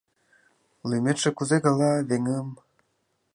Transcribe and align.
Лӱметше 0.89 1.29
кузе 1.37 1.57
гала, 1.65 1.91
веҥым? 2.09 2.47